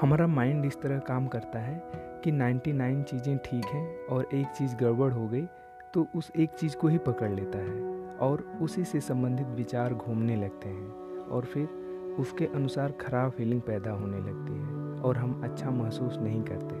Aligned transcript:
हमारा 0.00 0.26
माइंड 0.26 0.64
इस 0.64 0.80
तरह 0.82 0.98
काम 0.98 1.26
करता 1.26 1.58
है 1.58 1.82
कि 2.24 2.32
99 2.32 3.02
चीज़ें 3.02 3.38
ठीक 3.38 3.64
हैं 3.64 4.06
और 4.06 4.28
एक 4.34 4.46
चीज़ 4.46 4.76
गड़बड़ 4.76 5.12
हो 5.12 5.28
गई 5.28 5.42
तो 5.94 6.06
उस 6.16 6.32
एक 6.36 6.50
चीज़ 6.50 6.76
को 6.76 6.88
ही 6.88 6.98
पकड़ 6.98 7.30
लेता 7.30 7.58
है 7.58 8.06
और 8.16 8.58
उसी 8.62 8.84
से 8.84 9.00
संबंधित 9.00 9.46
विचार 9.46 9.94
घूमने 9.94 10.36
लगते 10.36 10.68
हैं 10.68 10.88
और 11.26 11.44
फिर 11.44 11.68
उसके 12.18 12.46
अनुसार 12.46 12.92
ख़राब 12.92 13.30
फीलिंग 13.30 13.60
पैदा 13.60 13.90
होने 13.90 14.18
लगती 14.18 14.52
है 14.52 15.02
और 15.02 15.16
हम 15.16 15.42
अच्छा 15.44 15.70
महसूस 15.70 16.18
नहीं 16.18 16.42
करते। 16.42 16.74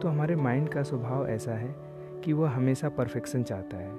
तो 0.00 0.08
हमारे 0.08 0.36
माइंड 0.36 0.68
का 0.68 0.82
स्वभाव 0.82 1.28
ऐसा 1.28 1.52
है 1.52 1.74
कि 2.24 2.32
वह 2.32 2.50
हमेशा 2.50 2.88
परफेक्शन 2.88 3.42
चाहता 3.42 3.76
है। 3.76 3.92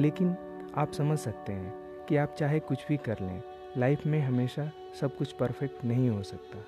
लेकिन 0.00 0.36
आप 0.76 0.92
समझ 0.92 1.18
सकते 1.18 1.52
हैं 1.52 1.74
कि 2.08 2.16
आप 2.16 2.34
चाहे 2.38 2.60
कुछ 2.60 2.86
भी 2.88 2.96
कर 2.96 3.16
लें 3.20 3.42
लाइफ 3.76 4.06
में 4.06 4.20
हमेशा 4.20 4.70
सब 5.00 5.16
कुछ 5.16 5.32
परफेक्ट 5.32 5.84
नहीं 5.84 6.10
हो 6.10 6.22
सकता। 6.22 6.58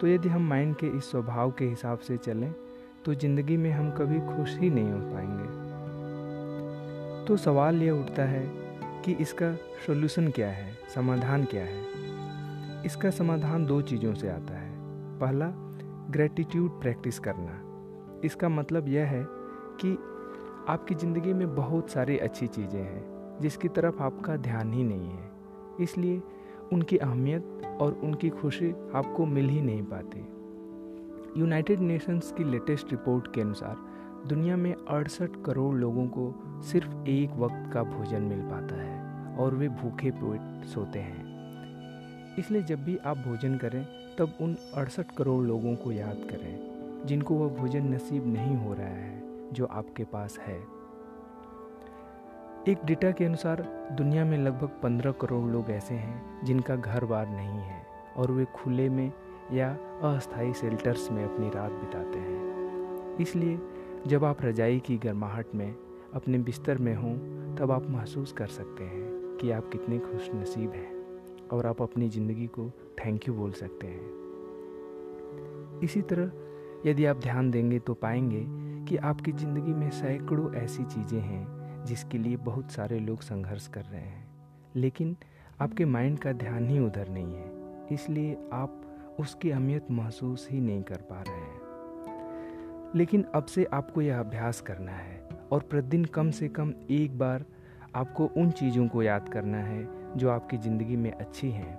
तो 0.00 0.06
यदि 0.06 0.28
हम 0.28 0.48
माइंड 0.48 0.74
के 0.76 0.86
इस 0.86 1.10
स्वभाव 1.10 1.50
के 1.50 1.64
हिसाब 1.64 1.98
से 1.98 2.16
चलें 2.16 2.52
तो 3.04 3.14
ज़िंदगी 3.14 3.56
में 3.56 3.70
हम 3.70 3.90
कभी 3.90 4.20
खुश 4.26 4.56
ही 4.58 4.70
नहीं 4.70 4.90
हो 4.92 4.98
पाएँगे। 4.98 5.48
तो 7.26 7.36
सवाल 7.36 7.82
यह 7.82 7.92
उठता 7.92 8.22
है 8.22 8.44
कि 9.04 9.12
इसका 9.12 9.52
सोल्यूशन 9.86 10.28
क्या 10.30 10.48
है, 10.48 10.72
समाधान 10.94 11.44
क्या 11.44 11.64
है? 11.64 11.82
इसका 12.86 13.10
समाधान 13.10 13.66
दो 13.66 13.80
चीज़ों 13.82 14.14
से 14.14 14.28
आता 14.28 14.54
है। 14.54 14.70
पहला 15.18 15.46
ग्रेटिट्यूड 16.10 16.80
प्रैक्टिस 16.80 17.18
करना। 17.18 18.20
इसका 18.24 18.48
मतलब 18.48 18.88
यह 18.88 19.06
है 19.06 19.24
कि 19.80 19.92
आपकी 20.68 20.94
ज़िंदगी 20.94 21.32
में 21.32 21.54
बहुत 21.54 21.90
सारी 21.90 22.18
अच्छी 22.18 22.46
चीज़ें 22.46 22.80
हैं, 22.80 23.38
जिसकी 23.40 23.68
तरफ़ 23.68 24.02
आपका 24.02 24.36
ध्यान 24.36 24.72
ही 24.72 24.84
नहीं 24.84 25.10
है। 25.10 25.30
इसलिए 25.80 26.22
उनकी 26.72 26.96
अहमियत 26.96 27.62
और 27.80 28.00
उनकी 28.04 28.28
खुशी 28.28 28.70
आपको 28.94 29.26
मिल 29.26 29.48
ही 29.48 29.60
नहीं 29.60 29.82
पाती। 29.82 30.20
यूनाइटेड 31.40 31.80
नेशंस 31.80 32.34
की 32.38 32.44
लेटेस्ट 32.44 32.90
रिपोर्ट 32.90 33.34
के 33.34 33.40
अनुसार, 33.40 33.76
दुनिया 34.28 34.56
में 34.56 34.74
अड़सठ 34.88 35.30
करोड़ 35.46 35.74
लोगों 35.74 36.06
को 36.06 36.34
सिर्फ़ 36.62 37.08
एक 37.08 37.30
वक्त 37.30 37.70
का 37.74 37.82
भोजन 37.82 38.22
मिल 38.22 38.40
पाता 38.40 38.74
है 38.74 39.36
और 39.36 39.54
वे 39.54 39.68
भूखे 39.68 40.10
पेट 40.10 40.64
सोते 40.64 40.98
हैं। 40.98 41.28
इसलिए 42.38 42.62
जब 42.62 42.84
भी 42.84 42.96
आप 42.96 43.18
भोजन 43.18 43.56
करें, 43.56 43.86
तब 44.18 44.32
उन 44.40 44.56
अड़सठ 44.74 45.06
करोड़ 45.18 45.44
लोगों 45.44 45.76
को 45.76 45.92
याद 45.92 46.16
करें, 46.30 46.58
जिनको 47.06 47.34
वह 47.34 47.48
भोजन 47.48 47.94
नसीब 47.94 48.26
नहीं 48.26 48.56
हो 48.56 48.74
रहा 48.74 48.86
है, 48.86 49.22
जो 49.52 49.66
आपके 49.66 50.04
पास 50.04 50.38
है। 50.38 50.77
एक 52.68 52.78
डेटा 52.84 53.10
के 53.10 53.24
अनुसार, 53.24 53.88
दुनिया 53.92 54.24
में 54.24 54.38
लगभग 54.38 54.68
15 54.68 55.12
करोड़ 55.12 55.50
लोग 55.50 55.70
ऐसे 55.70 55.94
हैं, 55.94 56.44
जिनका 56.44 56.76
घर 56.76 57.04
बार 57.04 57.28
नहीं 57.28 57.60
है, 57.60 57.86
और 58.16 58.32
वे 58.32 58.44
खुले 58.44 58.88
में 58.88 59.12
या 59.52 59.78
अस्थायी 60.02 60.52
शेल्टर्स 60.52 61.10
में 61.10 61.24
अपनी 61.24 61.48
रात 61.48 61.72
बिताते 61.72 62.18
हैं। 62.18 63.16
इसलिए, 63.16 63.58
जब 64.06 64.24
आप 64.24 64.36
रजाई 64.42 64.78
की 64.78 64.96
गर्माहट 64.96 65.46
में 65.54 65.74
अपने 66.14 66.38
बिस्तर 66.38 66.78
में 66.78 66.94
हों, 66.94 67.14
तब 67.56 67.70
आप 67.70 67.90
महसूस 67.90 68.32
कर 68.32 68.46
सकते 68.46 68.84
हैं 68.84 69.36
कि 69.40 69.50
आप 69.50 69.68
कितने 69.72 69.98
खुश 69.98 70.30
नसीब 70.34 70.70
हैं, 70.70 71.06
और 71.48 71.66
आप 71.66 71.82
अपनी 71.82 72.08
ज़िंदगी 72.08 72.46
को 72.46 72.70
थैंक 72.70 73.28
यू 73.28 73.34
बोल 73.34 73.52
सकते 73.52 73.86
हैं। 73.86 74.10
इसी 75.82 76.02
तरह, 76.02 76.30
यदि 76.90 77.04
आप 77.04 77.16
ध्यान 77.16 77.50
देंगे 77.50 77.78
तो 77.78 77.94
पाएँगे 77.94 78.46
कि 78.84 78.96
आपकी 78.96 79.32
ज़िंदगी 79.32 79.74
में 79.74 79.90
सैकड़ों 79.90 80.54
ऐसी 80.54 80.84
चीज़ें 80.84 81.20
हैं 81.20 81.57
जिसके 81.88 82.18
लिए 82.18 82.36
बहुत 82.38 82.70
सारे 82.72 82.98
लोग 83.00 83.20
संघर्ष 83.22 83.66
कर 83.68 83.82
रहे 83.82 84.00
हैं। 84.00 84.26
लेकिन 84.76 85.16
आपके 85.60 85.84
माइंड 85.84 86.18
का 86.18 86.32
ध्यान 86.34 86.68
ही 86.68 86.78
उधर 86.78 87.08
नहीं 87.08 87.34
है, 87.34 87.50
इसलिए 87.92 88.36
आप 88.52 89.16
उसकी 89.20 89.50
अहमियत 89.50 89.90
महसूस 89.90 90.48
ही 90.50 90.60
नहीं 90.60 90.82
कर 90.82 91.00
पा 91.02 91.22
रहे 91.22 91.36
हैं। 91.36 92.92
लेकिन 92.94 93.24
अब 93.34 93.44
से 93.44 93.64
आपको 93.72 94.02
यह 94.02 94.18
अभ्यास 94.20 94.60
करना 94.60 94.92
है 94.92 95.28
और 95.52 95.60
प्रतिदिन 95.60 96.04
कम 96.04 96.30
से 96.30 96.48
कम 96.48 96.72
एक 96.90 97.18
बार 97.18 97.44
आपको 97.96 98.26
उन 98.36 98.50
चीज़ों 98.50 98.86
को 98.88 99.02
याद 99.02 99.28
करना 99.28 99.58
है 99.58 99.86
जो 100.16 100.30
आपकी 100.30 100.56
ज़िंदगी 100.56 100.96
में 100.96 101.10
अच्छी 101.12 101.50
हैं। 101.50 101.78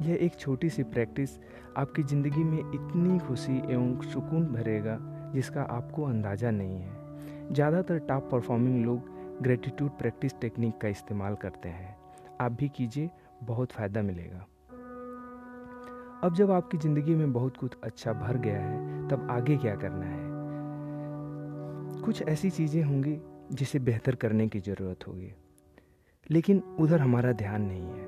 यह 0.00 0.18
एक 0.20 0.38
छोटी 0.38 0.68
सी 0.70 0.82
प्रैक्टिस 0.84 1.30
आपकी 1.76 2.02
ज़िंदगी 2.02 2.44
में 2.44 2.58
इतनी 2.58 3.18
खुशी 3.18 3.56
एवं 3.56 4.00
सुकून 4.02 4.46
भरेगा 4.46 4.98
जिसका 5.34 5.62
आपको 5.62 6.04
अंदाज़ा 6.04 6.50
नहीं 6.50 6.80
है। 6.80 7.54
ज़्यादातर 7.54 7.98
टॉप 7.98 8.28
परफॉर्मिंग 8.32 8.84
लोग 8.84 9.17
ग्रेटिट्यूड 9.42 9.90
प्रैक्टिस 9.90 10.40
टेक्निक 10.40 10.78
का 10.78 10.88
इस्तेमाल 10.88 11.34
करते 11.34 11.68
हैं। 11.68 11.96
आप 12.40 12.52
भी 12.52 12.68
कीजिए, 12.68 13.10
बहुत 13.42 13.72
फ़ायदा 13.72 14.02
मिलेगा। 14.02 14.46
अब 16.24 16.34
जब 16.34 16.50
आपकी 16.50 16.78
ज़िंदगी 16.78 17.14
में 17.14 17.32
बहुत 17.32 17.56
कुछ 17.56 17.72
अच्छा 17.84 18.12
भर 18.12 18.36
गया 18.36 18.60
है, 18.60 19.08
तब 19.08 19.28
आगे 19.30 19.56
क्या 19.56 19.76
करना 19.76 20.06
है? 20.06 20.28
कुछ 22.02 22.22
ऐसी 22.22 22.50
चीज़ें 22.50 22.82
होंगी 22.82 23.20
जिसे 23.52 23.78
बेहतर 23.78 24.14
करने 24.14 24.48
की 24.48 24.60
ज़रूरत 24.60 25.08
होगी। 25.08 25.34
लेकिन 26.30 26.62
उधर 26.80 27.00
हमारा 27.00 27.32
ध्यान 27.32 27.62
नहीं 27.62 27.86
है। 27.86 28.06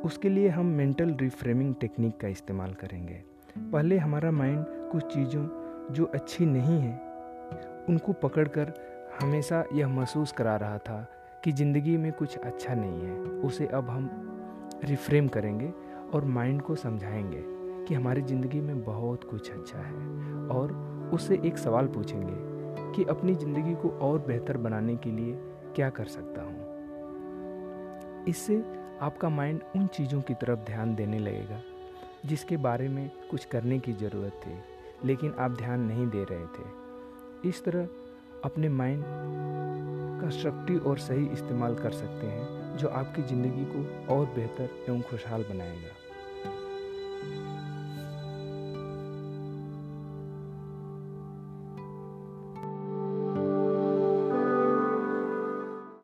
उसके 0.00 0.28
लिए 0.28 0.48
हम 0.48 0.66
मेंटल 0.66 1.14
रिफ्रेमिंग 1.14 1.74
टेक्निक 1.74 2.20
का 2.20 2.28
इस्तेमाल 2.28 2.74
करेंगे। 2.74 3.24
पहले 3.58 3.98
हमारा 3.98 4.30
माइंड 4.30 4.64
कुछ 4.68 5.14
चीज़ों 5.14 5.48
जो 5.94 6.04
अच्छी 6.04 6.46
नहीं 6.46 6.80
है, 6.80 7.00
उनको 7.88 8.12
पकड़कर 8.12 8.85
हमेशा 9.20 9.64
यह 9.72 9.88
महसूस 9.88 10.32
करा 10.32 10.56
रहा 10.56 10.78
था 10.78 11.06
कि 11.44 11.52
ज़िंदगी 11.52 11.96
में 11.96 12.12
कुछ 12.12 12.36
अच्छा 12.38 12.74
नहीं 12.74 13.00
है। 13.02 13.14
उसे 13.40 13.66
अब 13.66 13.90
हम 13.90 14.10
रिफ्रेम 14.84 15.28
करेंगे 15.28 15.72
और 16.14 16.24
माइंड 16.24 16.62
को 16.62 16.74
समझाएँगे 16.74 17.42
कि 17.86 17.94
हमारी 17.94 18.22
ज़िंदगी 18.22 18.60
में 18.60 18.84
बहुत 18.84 19.24
कुछ 19.24 19.50
अच्छा 19.50 19.78
है 19.78 19.94
और 20.48 20.72
उससे 21.14 21.40
एक 21.44 21.58
सवाल 21.58 21.86
पूछेंगे 21.86 22.34
कि 22.96 23.04
अपनी 23.10 23.34
ज़िंदगी 23.34 23.74
को 23.74 23.88
और 24.00 24.18
बेहतर 24.18 24.56
बनाने 24.56 24.96
के 24.96 25.10
लिए 25.10 25.34
क्या 25.76 25.90
कर 25.90 26.04
सकता 26.06 26.42
हूँ। 26.42 28.24
इससे 28.28 28.62
आपका 29.00 29.28
माइंड 29.28 29.60
उन 29.76 29.86
चीज़ों 29.86 30.20
की 30.20 30.34
तरफ़ 30.34 30.60
ध्यान 30.60 30.94
देने 30.94 31.18
लगेगा 31.18 31.60
जिसके 32.26 32.56
बारे 32.56 32.88
में 32.88 33.10
कुछ 33.30 33.44
करने 33.44 33.78
की 33.78 33.92
ज़रूरत 33.92 34.40
थी, 34.46 34.58
लेकिन 35.04 35.34
आप 35.38 35.50
ध्यान 35.50 35.80
नहीं 35.80 36.06
दे 36.06 36.24
रहे 36.24 36.46
थे। 36.46 37.48
इस 37.48 37.64
तरह 37.64 37.88
अपने 38.46 38.68
माइंड 38.68 39.02
का 39.02 40.20
कंस्ट्रक्टिव 40.20 40.86
और 40.86 40.98
सही 40.98 41.26
इस्तेमाल 41.26 41.74
कर 41.74 41.90
सकते 41.90 42.26
हैं, 42.26 42.76
जो 42.76 42.88
आपकी 42.88 43.22
ज़िंदगी 43.22 43.64
को 43.64 44.14
और 44.14 44.26
बेहतर 44.26 44.84
एवं 44.88 45.00
खुशहाल 45.02 45.42
बनाएगा। 45.42 46.05